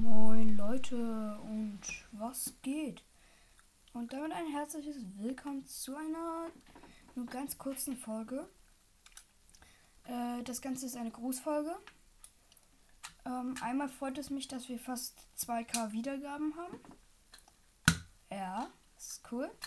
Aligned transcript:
Moin 0.00 0.56
Leute 0.56 1.40
und 1.42 1.80
was 2.12 2.54
geht? 2.62 3.02
Und 3.92 4.12
damit 4.12 4.30
ein 4.30 4.46
herzliches 4.46 5.04
Willkommen 5.16 5.66
zu 5.66 5.96
einer 5.96 6.46
nur 7.16 7.26
ganz 7.26 7.58
kurzen 7.58 7.96
Folge. 7.96 8.48
Äh, 10.04 10.44
das 10.44 10.62
Ganze 10.62 10.86
ist 10.86 10.96
eine 10.96 11.10
Grußfolge. 11.10 11.76
Ähm, 13.26 13.56
einmal 13.60 13.88
freut 13.88 14.18
es 14.18 14.30
mich, 14.30 14.46
dass 14.46 14.68
wir 14.68 14.78
fast 14.78 15.18
2k 15.36 15.90
Wiedergaben 15.90 16.54
haben. 16.56 16.78
Ja, 18.30 18.70
ist 18.96 19.22
cool. 19.32 19.50